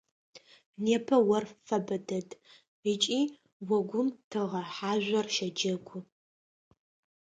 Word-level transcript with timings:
Непэ 0.83 1.15
ор 1.35 1.45
фэбэ 1.65 1.97
дэд 2.07 2.29
ыкӀи 2.91 3.21
огум 3.77 4.07
тыгъэ 4.29 4.61
хьажъор 4.75 5.27
щэджэгу. 5.35 5.99